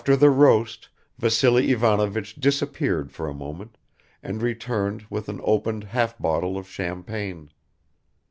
After 0.01 0.15
the 0.15 0.31
roast 0.31 0.89
Vassily 1.19 1.69
Ivanovich 1.71 2.33
disappeared 2.33 3.11
for 3.11 3.29
a 3.29 3.35
moment 3.35 3.77
and 4.23 4.41
returned 4.41 5.05
with 5.11 5.29
an 5.29 5.39
opened 5.43 5.83
half 5.83 6.17
bottle 6.17 6.57
of 6.57 6.67
champagne. 6.67 7.51